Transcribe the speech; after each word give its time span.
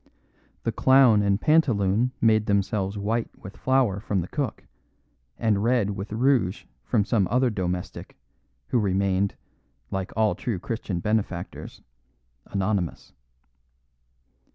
The 0.63 0.71
clown 0.71 1.21
and 1.21 1.39
pantaloon 1.39 2.11
made 2.19 2.47
themselves 2.47 2.97
white 2.97 3.29
with 3.37 3.55
flour 3.55 3.99
from 3.99 4.21
the 4.21 4.27
cook, 4.27 4.63
and 5.37 5.63
red 5.63 5.91
with 5.91 6.11
rouge 6.11 6.65
from 6.83 7.05
some 7.05 7.27
other 7.29 7.51
domestic, 7.51 8.17
who 8.69 8.79
remained 8.79 9.35
(like 9.91 10.09
all 10.17 10.33
true 10.33 10.57
Christian 10.57 11.01
benefactors) 11.01 11.83
anonymous. 12.47 13.13